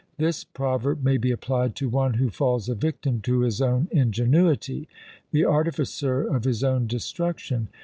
This 0.17 0.43
proverb 0.43 1.03
may 1.03 1.17
be 1.17 1.29
applied 1.29 1.75
to 1.75 1.87
one 1.87 2.15
who 2.15 2.31
falls 2.31 2.67
a 2.67 2.73
victim 2.73 3.21
to 3.21 3.41
his 3.41 3.61
own 3.61 3.87
ingenuity; 3.91 4.89
the 5.29 5.45
artificer 5.45 6.23
of 6.23 6.43
his 6.43 6.63
own 6.63 6.87
destruction! 6.87 7.67